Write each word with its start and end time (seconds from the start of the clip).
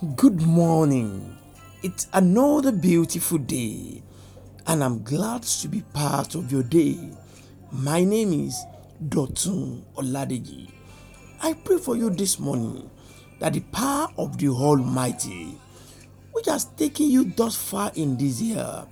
Good 0.00 0.40
morning. 0.40 1.36
It's 1.82 2.08
another 2.14 2.72
beautiful 2.72 3.36
day, 3.36 4.02
and 4.66 4.82
I'm 4.82 5.02
glad 5.02 5.42
to 5.42 5.68
be 5.68 5.82
part 5.92 6.34
of 6.34 6.50
your 6.50 6.62
day. 6.62 7.10
My 7.70 8.02
name 8.02 8.32
is 8.32 8.58
Dotun 9.06 9.82
Oladeji. 9.96 10.70
I 11.42 11.52
pray 11.52 11.76
for 11.76 11.96
you 11.98 12.08
this 12.08 12.38
morning 12.38 12.88
that 13.40 13.52
the 13.52 13.60
power 13.60 14.08
of 14.16 14.38
the 14.38 14.48
Almighty, 14.48 15.58
which 16.32 16.46
has 16.46 16.64
taken 16.64 17.10
you 17.10 17.24
thus 17.24 17.54
far 17.56 17.92
in 17.94 18.16
this 18.16 18.40
year, 18.40 18.86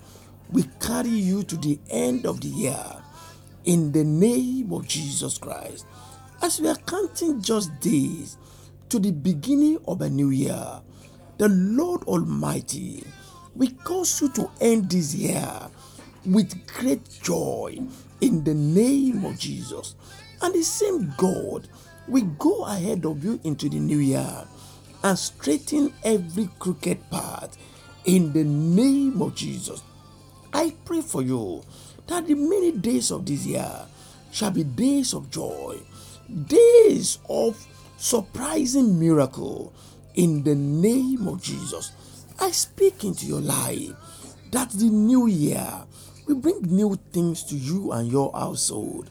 will 0.52 0.66
carry 0.78 1.08
you 1.08 1.42
to 1.44 1.56
the 1.56 1.80
end 1.88 2.26
of 2.26 2.42
the 2.42 2.48
year 2.48 2.84
in 3.64 3.92
the 3.92 4.04
name 4.04 4.70
of 4.74 4.86
Jesus 4.86 5.38
Christ. 5.38 5.86
As 6.42 6.60
we 6.60 6.68
are 6.68 6.76
counting 6.76 7.40
just 7.40 7.80
days 7.80 8.36
to 8.90 8.98
the 8.98 9.12
beginning 9.12 9.78
of 9.86 10.00
a 10.00 10.08
new 10.08 10.30
year, 10.30 10.80
the 11.38 11.48
Lord 11.48 12.02
Almighty 12.04 13.04
will 13.54 13.70
cause 13.84 14.20
you 14.20 14.28
to 14.30 14.50
end 14.60 14.90
this 14.90 15.14
year 15.14 15.50
with 16.24 16.66
great 16.66 17.06
joy 17.22 17.78
in 18.20 18.44
the 18.44 18.54
name 18.54 19.24
of 19.24 19.38
Jesus. 19.38 19.94
And 20.42 20.54
the 20.54 20.62
same 20.62 21.12
God 21.16 21.68
will 22.06 22.24
go 22.38 22.64
ahead 22.64 23.04
of 23.04 23.24
you 23.24 23.40
into 23.44 23.68
the 23.68 23.78
new 23.78 23.98
year 23.98 24.44
and 25.02 25.18
straighten 25.18 25.92
every 26.04 26.48
crooked 26.58 27.10
path 27.10 27.56
in 28.04 28.32
the 28.32 28.44
name 28.44 29.20
of 29.20 29.34
Jesus. 29.34 29.82
I 30.52 30.74
pray 30.84 31.02
for 31.02 31.22
you 31.22 31.62
that 32.06 32.26
the 32.26 32.34
many 32.34 32.72
days 32.72 33.10
of 33.10 33.26
this 33.26 33.44
year 33.44 33.86
shall 34.32 34.50
be 34.50 34.64
days 34.64 35.14
of 35.14 35.30
joy, 35.30 35.78
days 36.46 37.18
of 37.28 37.56
surprising 37.98 38.98
miracle 38.98 39.74
in 40.14 40.42
the 40.44 40.54
name 40.54 41.28
of 41.28 41.42
Jesus. 41.42 41.92
I 42.40 42.50
speak 42.52 43.04
into 43.04 43.26
your 43.26 43.40
life 43.40 43.92
that 44.52 44.70
the 44.70 44.88
new 44.88 45.26
year 45.26 45.70
will 46.26 46.36
bring 46.36 46.62
new 46.62 46.98
things 47.12 47.44
to 47.44 47.54
you 47.54 47.92
and 47.92 48.10
your 48.10 48.32
household 48.32 49.10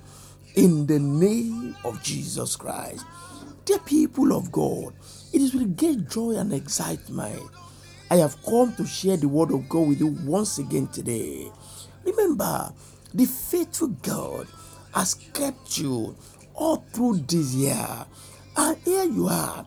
in 0.56 0.88
the 0.88 1.00
name 1.00 1.76
of 1.84 2.02
Jesus 2.02 2.56
Christ. 2.56 3.06
Dear 3.66 3.80
people 3.80 4.34
of 4.34 4.52
God, 4.52 4.94
it 5.32 5.42
is 5.42 5.54
with 5.54 5.78
great 5.78 6.10
joy 6.10 6.32
and 6.32 6.54
excitement 6.54 7.44
I 8.10 8.16
have 8.18 8.42
come 8.44 8.74
to 8.76 8.86
share 8.86 9.18
the 9.18 9.28
word 9.28 9.52
of 9.52 9.68
God 9.68 9.90
with 9.90 10.00
you 10.00 10.08
once 10.24 10.60
again 10.60 10.88
today. 10.88 11.52
Remember, 12.06 12.72
the 13.14 13.26
faithful 13.26 13.90
God 13.90 14.48
has 14.94 15.14
kept 15.14 15.78
you 15.78 16.16
all 16.54 16.86
through 16.94 17.18
this 17.28 17.54
year, 17.54 18.06
and 18.58 18.78
here 18.84 19.04
you 19.04 19.28
are 19.28 19.66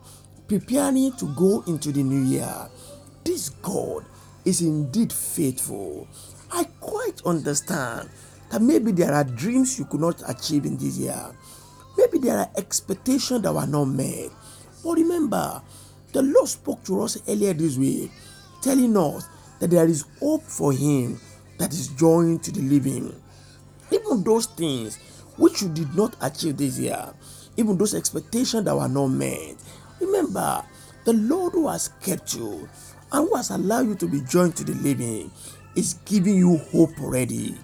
preparing 0.48 1.12
to 1.12 1.26
go 1.34 1.62
into 1.66 1.92
the 1.92 2.02
new 2.02 2.22
year. 2.22 2.68
This 3.24 3.50
God 3.50 4.04
is 4.44 4.60
indeed 4.62 5.12
faithful. 5.12 6.08
I 6.50 6.64
quite 6.80 7.22
understand 7.24 8.10
that 8.50 8.60
maybe 8.60 8.90
there 8.90 9.14
are 9.14 9.22
dreams 9.22 9.78
you 9.78 9.84
could 9.84 10.00
not 10.00 10.22
achieve 10.28 10.64
in 10.64 10.76
this 10.76 10.98
year. 10.98 11.36
Maybe 11.96 12.18
there 12.18 12.38
are 12.38 12.50
expectations 12.56 13.42
that 13.42 13.54
were 13.54 13.66
not 13.66 13.84
met. 13.84 14.30
But 14.82 14.92
remember, 14.94 15.62
the 16.12 16.22
Lord 16.22 16.48
spoke 16.48 16.82
to 16.84 17.02
us 17.02 17.18
earlier 17.28 17.52
this 17.52 17.76
week, 17.76 18.10
telling 18.62 18.96
us 18.96 19.28
that 19.60 19.70
there 19.70 19.86
is 19.86 20.04
hope 20.18 20.42
for 20.42 20.72
him 20.72 21.20
that 21.58 21.72
is 21.72 21.88
joined 21.88 22.42
to 22.44 22.50
the 22.50 22.62
living. 22.62 23.14
Even 23.92 24.24
those 24.24 24.46
things 24.46 24.96
which 25.36 25.62
you 25.62 25.68
did 25.68 25.94
not 25.94 26.16
achieve 26.20 26.56
this 26.56 26.78
year, 26.78 27.14
even 27.60 27.78
those 27.78 27.94
expectations 27.94 28.64
that 28.64 28.74
were 28.74 28.88
not 28.88 29.08
met, 29.08 29.56
Remember, 30.00 30.64
the 31.04 31.12
Lord 31.12 31.52
who 31.52 31.68
has 31.68 31.88
kept 32.00 32.34
you 32.34 32.68
and 33.12 33.28
who 33.28 33.36
has 33.36 33.50
allowed 33.50 33.86
you 33.86 33.94
to 33.96 34.06
be 34.06 34.20
joined 34.22 34.56
to 34.56 34.64
the 34.64 34.74
living 34.76 35.30
is 35.76 35.94
giving 36.06 36.36
you 36.36 36.56
hope 36.56 36.98
already. 37.00 37.54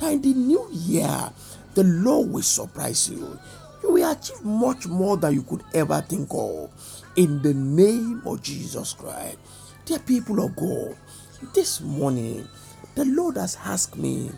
That 0.00 0.12
in 0.12 0.22
the 0.22 0.34
new 0.34 0.68
year, 0.72 1.30
the 1.74 1.84
Lord 1.84 2.30
will 2.30 2.42
surprise 2.42 3.08
you. 3.10 3.38
You 3.82 3.92
will 3.92 4.10
achieve 4.10 4.42
much 4.42 4.86
more 4.86 5.16
than 5.16 5.34
you 5.34 5.42
could 5.42 5.62
ever 5.74 6.00
think 6.00 6.28
of. 6.32 6.70
In 7.16 7.42
the 7.42 7.52
name 7.52 8.22
of 8.24 8.42
Jesus 8.42 8.94
Christ. 8.94 9.36
Dear 9.84 9.98
people 9.98 10.42
of 10.44 10.56
God, 10.56 10.96
this 11.54 11.80
morning, 11.80 12.48
the 12.94 13.04
Lord 13.04 13.36
has 13.36 13.58
asked 13.64 13.96
me 13.96 14.30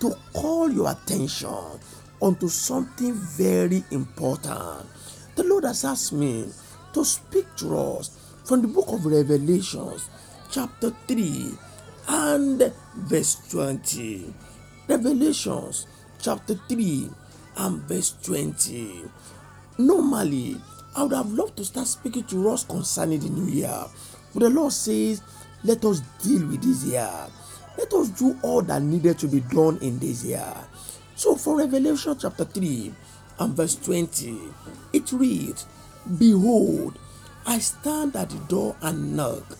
to 0.00 0.14
call 0.32 0.70
your 0.70 0.90
attention 0.90 1.80
onto 2.24 2.48
something 2.48 3.12
very 3.12 3.84
important. 3.90 4.88
The 5.36 5.44
Lord 5.44 5.64
has 5.64 5.84
asked 5.84 6.14
me 6.14 6.48
to 6.94 7.04
speak 7.04 7.44
to 7.56 7.76
us 7.76 8.16
from 8.44 8.62
the 8.62 8.68
book 8.68 8.86
of 8.88 9.04
Revelations, 9.04 10.08
chapter 10.50 10.88
3 11.06 11.50
and 12.08 12.72
verse 12.96 13.36
20. 13.50 14.32
Revelations, 14.88 15.86
chapter 16.18 16.54
3 16.66 17.10
and 17.58 17.82
verse 17.82 18.16
20. 18.22 19.04
Normally, 19.76 20.56
I 20.96 21.02
would 21.02 21.12
have 21.12 21.30
loved 21.30 21.58
to 21.58 21.64
start 21.66 21.88
speaking 21.88 22.24
to 22.24 22.48
us 22.48 22.64
concerning 22.64 23.20
the 23.20 23.28
new 23.28 23.52
year, 23.52 23.84
but 24.32 24.44
the 24.44 24.50
Lord 24.50 24.72
says, 24.72 25.20
Let 25.62 25.84
us 25.84 26.00
deal 26.22 26.46
with 26.46 26.62
this 26.62 26.84
year. 26.84 27.10
Let 27.76 27.92
us 27.92 28.08
do 28.08 28.38
all 28.42 28.62
that 28.62 28.80
needed 28.80 29.18
to 29.18 29.26
be 29.28 29.40
done 29.40 29.76
in 29.82 29.98
this 29.98 30.24
year. 30.24 30.54
So, 31.16 31.36
for 31.36 31.58
Revelation 31.58 32.16
chapter 32.18 32.44
3 32.44 32.92
and 33.38 33.54
verse 33.56 33.76
20, 33.76 34.38
it 34.92 35.12
reads, 35.12 35.66
Behold, 36.18 36.98
I 37.46 37.58
stand 37.58 38.16
at 38.16 38.30
the 38.30 38.38
door 38.48 38.76
and 38.82 39.16
knock. 39.16 39.58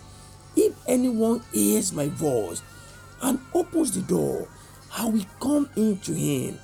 If 0.56 0.74
anyone 0.88 1.42
hears 1.52 1.92
my 1.92 2.08
voice 2.08 2.62
and 3.22 3.38
opens 3.54 3.92
the 3.92 4.02
door, 4.02 4.48
I 4.96 5.06
will 5.06 5.26
come 5.40 5.68
into 5.76 6.12
him 6.12 6.58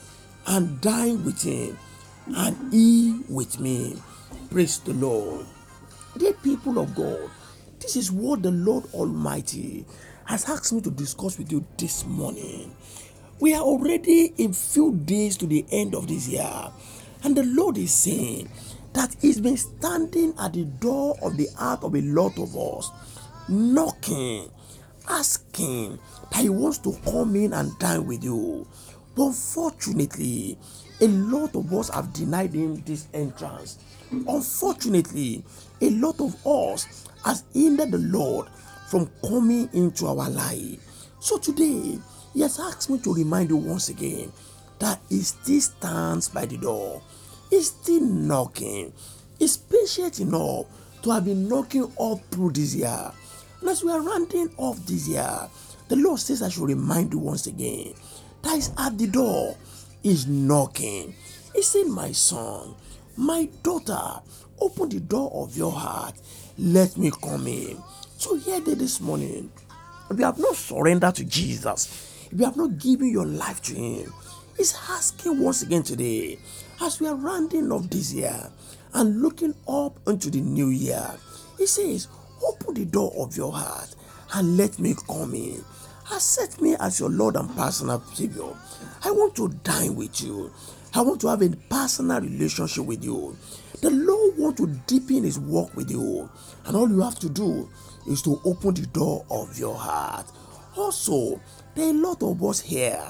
and 0.47 0.81
dine 0.81 1.25
with 1.25 1.43
him, 1.43 1.79
and 2.27 2.73
he 2.73 3.21
with 3.29 3.61
me. 3.61 3.97
Praise 4.51 4.79
the 4.81 4.93
Lord. 4.95 5.47
Dear 6.17 6.33
people 6.35 6.79
of 6.79 6.95
God, 6.95 7.31
this 7.79 7.97
is 7.97 8.11
what 8.11 8.43
the 8.43 8.51
Lord 8.51 8.85
Almighty 8.93 9.85
has 10.25 10.49
asked 10.49 10.73
me 10.73 10.81
to 10.83 10.91
discuss 10.91 11.39
with 11.39 11.51
you 11.51 11.65
this 11.77 12.05
morning. 12.07 12.75
We 13.41 13.55
are 13.55 13.63
already 13.63 14.35
a 14.39 14.53
few 14.53 14.95
days 14.95 15.37
to 15.39 15.47
the 15.47 15.65
end 15.71 15.95
of 15.95 16.07
this 16.09 16.29
year, 16.29 16.71
and 17.25 17.37
the 17.37 17.45
Lord 17.45 17.79
is 17.79 17.93
saying, 17.93 18.51
that 18.93 19.15
he's 19.21 19.41
been 19.41 19.57
standing 19.57 20.35
at 20.39 20.53
the 20.53 20.65
door 20.65 21.17
of 21.23 21.37
the 21.37 21.49
heart 21.57 21.83
of 21.85 21.95
a 21.95 22.01
lot 22.03 22.39
of 22.39 22.57
us, 22.57 22.91
knocking, 23.49 24.51
asking 25.09 25.99
that 26.31 26.43
he 26.43 26.49
wants 26.49 26.79
to 26.79 26.93
come 27.05 27.37
in 27.37 27.53
and 27.53 27.79
dine 27.79 28.07
with 28.07 28.25
you. 28.25 28.67
But 29.17 29.27
unfortunately, 29.27 30.59
a 31.01 31.07
lot 31.09 31.55
of 31.55 31.73
us 31.73 31.89
have 31.91 32.13
denied 32.13 32.53
him 32.53 32.83
this 32.83 33.07
entrance. 33.15 33.79
Unfortunately, 34.11 35.45
a 35.81 35.91
lot 35.91 36.21
of 36.21 36.35
us 36.47 37.07
has 37.25 37.45
hindered 37.53 37.93
the 37.93 37.99
Lord 37.99 38.49
from 38.89 39.11
coming 39.23 39.69
into 39.73 40.07
our 40.07 40.29
life. 40.29 40.90
So 41.21 41.39
today, 41.39 41.99
he 42.33 42.41
has 42.41 42.59
asked 42.59 42.89
me 42.91 42.99
to 43.01 43.13
remind 43.15 43.51
you 43.51 43.57
once 43.57 43.91
again 43.91 44.33
that 44.79 44.99
he 45.09 45.21
still 45.21 45.61
stands 45.61 46.29
by 46.29 46.47
the 46.47 46.57
door. 46.57 47.03
He's 47.51 47.69
still 47.69 48.01
knocking. 48.01 48.93
He's 49.39 49.57
patient 49.59 50.21
enough 50.21 50.67
to 51.03 51.11
have 51.11 51.27
been 51.27 51.47
knocking 51.49 51.93
all 51.97 52.17
through 52.31 52.53
this 52.53 52.75
year. 52.75 53.13
And 53.61 53.69
as 53.69 53.85
we 53.85 53.93
are 53.93 54.01
rounding 54.01 54.51
off 54.57 54.79
this 54.87 55.07
year, 55.09 55.49
the 55.89 55.97
Lord 55.97 56.21
says 56.21 56.41
I 56.43 56.49
should 56.49 56.69
remind 56.69 57.13
you 57.13 57.19
once 57.19 57.47
again 57.47 57.95
that 58.43 58.57
is 58.57 58.71
at 58.79 58.97
the 58.97 59.07
door, 59.07 59.57
is 60.03 60.27
knocking. 60.27 61.15
He 61.55 61.63
said, 61.63 61.87
My 61.87 62.13
son, 62.13 62.75
my 63.17 63.49
daughter, 63.63 64.21
open 64.61 64.89
the 64.89 65.01
door 65.01 65.31
of 65.35 65.57
your 65.57 65.73
heart. 65.73 66.15
Let 66.57 66.97
me 66.97 67.11
come 67.23 67.47
in. 67.47 67.83
So 68.17 68.37
here 68.37 68.61
they 68.61 68.75
this 68.75 69.01
morning, 69.01 69.51
if 70.11 70.19
you 70.19 70.25
have 70.25 70.39
not 70.39 70.57
surrendered 70.57 71.15
to 71.17 71.25
Jesus, 71.25 72.27
if 72.31 72.39
you 72.39 72.45
have 72.45 72.57
not 72.57 72.79
given 72.79 73.11
your 73.11 73.27
life 73.27 73.63
to 73.63 73.75
Him, 73.75 74.13
He's 74.57 74.77
asking 74.91 75.41
once 75.43 75.63
again 75.63 75.83
today, 75.83 76.39
as 76.83 77.01
we 77.01 77.07
are 77.07 77.15
rounding 77.15 77.71
off 77.71 77.89
this 77.89 78.13
year 78.13 78.51
and 78.93 79.23
looking 79.23 79.55
up 79.69 79.99
into 80.09 80.31
the 80.31 80.41
new 80.41 80.69
year, 80.69 81.09
He 81.59 81.67
says, 81.67 82.09
Open 82.47 82.75
the 82.75 82.85
door 82.87 83.13
of 83.19 83.37
your 83.37 83.53
heart 83.53 83.95
and 84.35 84.57
let 84.57 84.79
me 84.79 84.95
come 85.07 85.35
in. 85.35 85.65
Accept 86.13 86.61
me 86.61 86.75
as 86.81 86.99
your 86.99 87.11
Lord 87.11 87.37
and 87.37 87.55
personal 87.57 88.01
Savior. 88.15 88.53
I 89.05 89.11
want 89.13 89.37
to 89.37 89.49
dine 89.63 89.95
with 89.95 90.21
you. 90.23 90.51
I 90.95 91.03
want 91.03 91.21
to 91.21 91.29
have 91.29 91.43
a 91.43 91.51
personal 91.69 92.21
relationship 92.21 92.85
with 92.85 93.05
you. 93.05 93.37
The 93.81 93.91
Lord 93.91 94.37
wants 94.37 94.61
to 94.61 94.67
deepen 94.87 95.23
His 95.23 95.39
work 95.39 95.75
with 95.77 95.91
you, 95.91 96.29
and 96.67 96.77
all 96.77 96.89
you 96.89 97.01
have 97.01 97.19
to 97.21 97.29
do 97.29 97.69
is 98.07 98.23
to 98.23 98.41
open 98.45 98.75
the 98.75 98.87
door 98.87 99.25
of 99.31 99.59
your 99.59 99.75
heart. 99.75 100.27
Also, 100.77 101.41
there 101.75 101.87
are 101.87 101.91
a 101.91 101.93
lot 101.93 102.23
of 102.23 102.43
us 102.45 102.61
here 102.61 103.03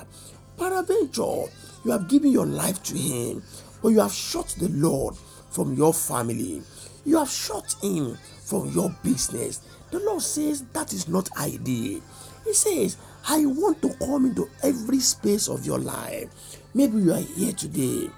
Peradventure, 0.58 1.46
you 1.84 1.90
have 1.90 2.06
given 2.06 2.30
your 2.30 2.44
life 2.44 2.82
to 2.82 2.94
Him, 2.94 3.42
but 3.82 3.88
you 3.88 4.00
have 4.00 4.12
shut 4.12 4.54
the 4.58 4.68
Lord 4.68 5.16
from 5.50 5.74
your 5.74 5.94
family. 5.94 6.62
You 7.04 7.18
have 7.18 7.30
shut 7.30 7.76
him 7.82 8.18
from 8.44 8.70
your 8.72 8.94
business. 9.02 9.60
The 9.90 10.00
Lord 10.00 10.22
says 10.22 10.64
that 10.72 10.92
is 10.92 11.08
not 11.08 11.28
ideal. 11.38 12.00
He 12.44 12.54
says, 12.54 12.96
I 13.28 13.44
want 13.46 13.82
to 13.82 13.94
come 13.94 14.26
into 14.26 14.48
every 14.62 15.00
space 15.00 15.48
of 15.48 15.64
your 15.66 15.78
life. 15.78 16.28
Maybe 16.74 16.98
you 16.98 17.12
are 17.12 17.20
here 17.20 17.52
today. 17.52 18.10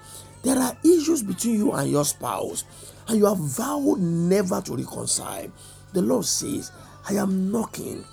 There 0.43 0.57
are 0.57 0.77
issues 0.83 1.23
between 1.23 1.55
you 1.55 1.71
and 1.71 1.89
your 1.89 2.05
spouse, 2.05 2.65
and 3.07 3.17
you 3.17 3.25
have 3.25 3.37
vowed 3.39 3.99
never 3.99 4.61
to 4.61 4.75
reconcile. 4.75 5.49
The 5.93 6.01
Lord 6.01 6.25
says, 6.25 6.71
I 7.09 7.13
am 7.13 7.51
knocking. 7.51 8.03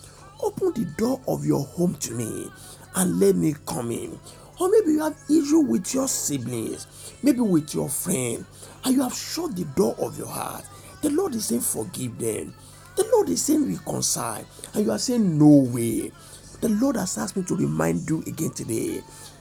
Open 0.42 0.72
the 0.72 0.84
door 0.96 1.20
of 1.28 1.44
your 1.44 1.64
home 1.64 1.94
to 1.96 2.12
me 2.14 2.48
and 2.96 3.20
let 3.20 3.36
me 3.36 3.54
come 3.66 3.90
in. 3.90 4.18
Or 4.58 4.68
maybe 4.70 4.92
you 4.92 5.00
have 5.00 5.16
issue 5.30 5.60
with 5.60 5.94
your 5.94 6.06
siblings, 6.08 6.86
maybe 7.22 7.40
with 7.40 7.74
your 7.74 7.88
friend, 7.88 8.44
and 8.84 8.94
you 8.94 9.02
have 9.02 9.14
shut 9.14 9.56
the 9.56 9.64
door 9.64 9.94
of 9.98 10.18
your 10.18 10.28
heart. 10.28 10.64
The 11.02 11.10
Lord 11.10 11.34
is 11.34 11.46
saying, 11.46 11.62
Forgive 11.62 12.18
them. 12.18 12.54
The 12.96 13.08
Lord 13.12 13.30
is 13.30 13.40
saying, 13.42 13.66
Reconcile. 13.74 14.44
And 14.74 14.84
you 14.84 14.90
are 14.92 14.98
saying, 14.98 15.38
No 15.38 15.70
way. 15.72 16.12
The 16.60 16.68
Lord 16.68 16.96
has 16.96 17.16
asked 17.16 17.36
me 17.36 17.42
to 17.44 17.56
remind 17.56 18.08
you 18.10 18.22
again 18.26 18.50
today 18.50 19.00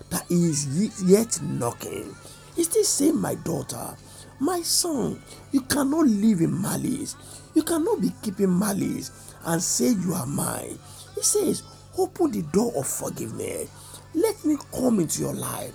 that 0.10 0.26
He 0.30 0.36
is 0.46 1.04
yet 1.04 1.42
knocking. 1.42 2.16
He's 2.56 2.68
still 2.70 2.84
saying, 2.86 3.18
My 3.18 3.36
daughter, 3.36 3.98
my 4.40 4.62
son, 4.62 5.22
you 5.52 5.62
cannot 5.62 6.06
live 6.08 6.40
in 6.40 6.62
malice. 6.62 7.16
You 7.54 7.64
cannot 7.64 8.02
be 8.02 8.12
keeping 8.22 8.58
malice 8.58 9.34
and 9.46 9.62
say 9.62 9.90
you 9.90 10.14
are 10.14 10.26
mine. 10.26 10.78
He 11.16 11.22
says, 11.22 11.64
Open 11.98 12.32
the 12.32 12.42
door 12.44 12.72
of 12.76 12.88
forgiveness. 12.88 13.70
Let 14.14 14.44
me 14.46 14.58
come 14.72 15.00
into 15.00 15.22
your 15.22 15.34
life. 15.34 15.74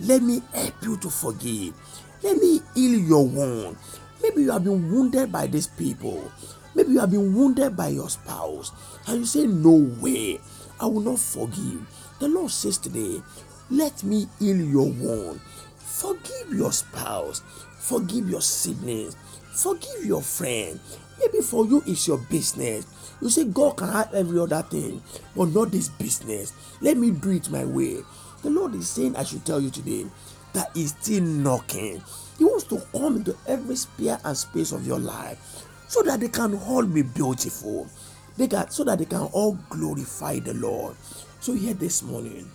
Let 0.00 0.22
me 0.22 0.42
help 0.52 0.74
you 0.82 0.96
to 0.98 1.10
forgive. 1.10 1.74
Let 2.22 2.36
me 2.38 2.60
heal 2.74 2.98
your 2.98 3.26
wound. 3.26 3.76
Maybe 4.22 4.42
you 4.42 4.52
have 4.52 4.64
been 4.64 4.90
wounded 4.90 5.30
by 5.32 5.46
these 5.46 5.66
people. 5.66 6.30
Maybe 6.74 6.92
you 6.92 7.00
have 7.00 7.10
been 7.10 7.34
wounded 7.34 7.76
by 7.76 7.88
your 7.88 8.08
spouse. 8.08 8.72
And 9.06 9.20
you 9.20 9.26
say, 9.26 9.46
No 9.46 9.72
way, 10.00 10.40
I 10.80 10.86
will 10.86 11.00
not 11.00 11.18
forgive. 11.18 11.86
The 12.20 12.28
Lord 12.28 12.50
says 12.50 12.78
today, 12.78 13.22
Let 13.70 14.02
me 14.02 14.26
heal 14.38 14.56
your 14.56 14.88
wound. 14.90 15.40
Forgive 15.76 16.52
your 16.52 16.72
spouse. 16.72 17.42
Forgive 17.78 18.28
your 18.28 18.40
siblings. 18.40 19.16
Forgive 19.54 20.04
your 20.04 20.22
friend. 20.22 20.80
Maybe 21.18 21.40
for 21.40 21.66
you 21.66 21.82
it's 21.86 22.06
your 22.08 22.18
business. 22.18 22.86
You 23.20 23.30
say 23.30 23.44
God 23.44 23.76
can 23.76 23.88
have 23.88 24.12
every 24.14 24.38
other 24.40 24.62
thing, 24.62 25.02
but 25.36 25.46
not 25.46 25.70
this 25.70 25.88
business. 25.88 26.52
Let 26.80 26.96
me 26.96 27.10
do 27.10 27.30
it 27.30 27.50
my 27.50 27.64
way. 27.64 27.98
The 28.42 28.50
Lord 28.50 28.74
is 28.74 28.88
saying, 28.88 29.16
I 29.16 29.24
should 29.24 29.44
tell 29.46 29.60
you 29.60 29.70
today 29.70 30.06
that 30.52 30.70
He's 30.74 30.90
still 30.96 31.22
knocking. 31.22 32.02
He 32.38 32.44
wants 32.44 32.64
to 32.64 32.82
come 32.92 33.16
into 33.16 33.36
every 33.46 33.76
sphere 33.76 34.18
and 34.24 34.36
space 34.36 34.72
of 34.72 34.86
your 34.86 34.98
life 34.98 35.66
so 35.88 36.02
that 36.02 36.20
they 36.20 36.28
can 36.28 36.54
all 36.66 36.84
be 36.84 37.02
beautiful. 37.02 37.88
They 38.36 38.48
can, 38.48 38.68
so 38.70 38.84
that 38.84 38.98
they 38.98 39.04
can 39.04 39.22
all 39.32 39.56
glorify 39.70 40.40
the 40.40 40.54
Lord. 40.54 40.96
So 41.40 41.52
here 41.54 41.74
this 41.74 42.02
morning, 42.02 42.50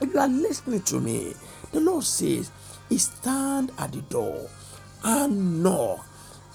if 0.00 0.12
you 0.14 0.18
are 0.18 0.28
listening 0.28 0.82
to 0.82 0.98
me, 1.00 1.34
the 1.72 1.80
Lord 1.80 2.04
says, 2.04 2.50
He 2.88 2.96
stand 2.98 3.70
at 3.78 3.92
the 3.92 4.00
door 4.02 4.48
and 5.04 5.62
knock. 5.62 6.06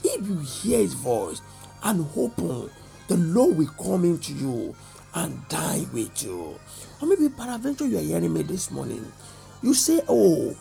If 0.08 0.28
you 0.28 0.38
hear 0.38 0.80
His 0.80 0.94
voice 0.94 1.42
and 1.84 2.08
open, 2.16 2.70
the 3.08 3.18
Lord 3.18 3.58
will 3.58 3.68
come 3.68 4.06
into 4.06 4.34
you 4.34 4.76
and 5.14 5.48
die 5.50 5.86
with 5.94 6.24
you. 6.24 6.60
Or 7.02 7.08
maybe 7.08 7.30
peradventure 7.30 7.88
you 7.88 7.98
are 7.98 8.02
hearing 8.02 8.34
me 8.34 8.44
this 8.44 8.70
morning. 8.72 9.12
You 9.64 9.74
say, 9.74 10.02
Oh, 10.08 10.56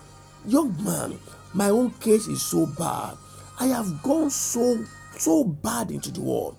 young 0.46 0.82
man, 0.82 1.19
my 1.52 1.70
own 1.70 1.91
case 2.00 2.26
is 2.26 2.43
so 2.43 2.67
bad. 2.67 3.17
I 3.61 3.67
have 3.67 4.02
gone 4.02 4.31
so 4.31 4.85
so 5.17 5.44
bad 5.44 5.91
into 5.91 6.11
the 6.11 6.20
world. 6.20 6.56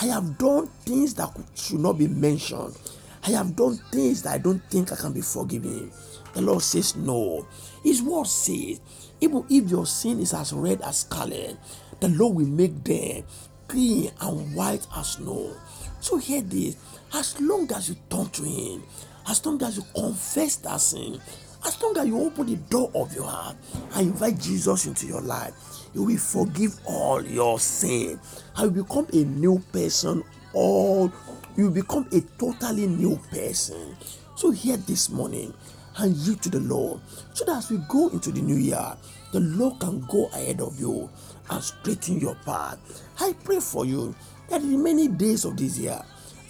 I 0.00 0.06
have 0.06 0.38
done 0.38 0.68
things 0.84 1.14
that 1.14 1.30
should 1.54 1.80
not 1.80 1.98
be 1.98 2.06
mentioned. 2.06 2.76
I 3.26 3.30
have 3.30 3.56
done 3.56 3.76
things 3.90 4.22
that 4.22 4.34
I 4.34 4.38
don't 4.38 4.62
think 4.70 4.92
I 4.92 4.96
can 4.96 5.12
be 5.12 5.20
forgiven. 5.20 5.90
The 6.34 6.42
Lord 6.42 6.62
says, 6.62 6.94
No. 6.94 7.46
His 7.82 8.00
word 8.00 8.26
says, 8.28 8.80
even 9.20 9.44
if 9.48 9.70
your 9.70 9.86
sin 9.86 10.20
is 10.20 10.34
as 10.34 10.52
red 10.52 10.80
as 10.82 10.98
scarlet, 10.98 11.56
the 12.00 12.08
Lord 12.10 12.36
will 12.36 12.46
make 12.46 12.84
them 12.84 13.24
clean 13.66 14.10
and 14.20 14.54
white 14.54 14.86
as 14.96 15.12
snow. 15.12 15.56
So 16.00 16.18
hear 16.18 16.42
this 16.42 16.76
as 17.12 17.40
long 17.40 17.70
as 17.72 17.88
you 17.88 17.96
turn 18.10 18.28
to 18.28 18.42
Him, 18.44 18.84
as 19.26 19.44
long 19.44 19.62
as 19.62 19.78
you 19.78 19.84
confess 19.94 20.56
that 20.56 20.80
sin, 20.80 21.20
as 21.64 21.82
long 21.82 21.98
as 21.98 22.06
you 22.06 22.20
open 22.20 22.46
the 22.46 22.56
door 22.56 22.90
of 22.94 23.12
your 23.14 23.24
heart 23.24 23.56
and 23.94 24.08
invite 24.08 24.38
Jesus 24.38 24.86
into 24.86 25.06
your 25.06 25.22
life, 25.22 25.54
He 25.92 25.98
will 25.98 26.18
forgive 26.18 26.78
all 26.84 27.24
your 27.24 27.58
sin 27.58 28.20
and 28.56 28.76
you 28.76 28.82
become 28.82 29.08
a 29.12 29.24
new 29.24 29.58
person. 29.72 30.22
All 30.52 31.12
you 31.56 31.70
become 31.70 32.06
a 32.12 32.20
totally 32.38 32.86
new 32.86 33.16
person. 33.30 33.96
So 34.34 34.50
here 34.50 34.76
this 34.76 35.10
morning 35.10 35.54
and 35.98 36.14
yield 36.14 36.42
to 36.42 36.50
the 36.50 36.60
Lord, 36.60 37.00
so 37.32 37.44
that 37.46 37.56
as 37.56 37.70
we 37.70 37.78
go 37.88 38.08
into 38.08 38.30
the 38.30 38.42
new 38.42 38.56
year, 38.56 38.96
the 39.32 39.40
Lord 39.40 39.80
can 39.80 40.00
go 40.10 40.26
ahead 40.26 40.60
of 40.60 40.78
you 40.78 41.08
and 41.50 41.62
straighten 41.62 42.20
your 42.20 42.34
path. 42.44 42.78
I 43.18 43.34
pray 43.44 43.60
for 43.60 43.86
you 43.86 44.14
that 44.50 44.60
in 44.60 44.82
many 44.82 45.08
days 45.08 45.44
of 45.44 45.56
this 45.56 45.78
year 45.78 46.00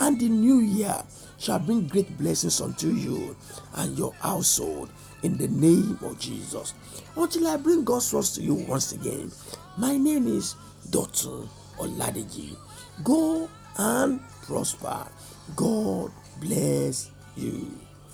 and 0.01 0.21
the 0.21 0.29
new 0.29 0.59
year 0.59 1.03
shall 1.39 1.59
bring 1.59 1.87
great 1.87 2.17
blessings 2.19 2.61
unto 2.61 2.89
you 2.89 3.37
and 3.77 3.97
your 3.97 4.13
household 4.15 4.91
in 5.23 5.37
the 5.37 5.49
name 5.49 5.99
of 6.03 6.19
Jesus. 6.19 6.75
Until 7.17 7.47
I 7.47 7.57
bring 7.57 7.85
God's 7.85 8.13
words 8.13 8.35
to 8.35 8.43
you 8.43 8.55
once 8.55 8.93
again, 8.93 9.31
my 9.79 9.97
name 9.97 10.27
is 10.27 10.57
Dotun 10.91 11.49
Oladeji. 11.79 12.57
Go 13.05 13.49
and 13.79 14.21
prosper. 14.47 15.07
God 15.55 16.11
bless 16.41 17.11
you. 17.37 17.86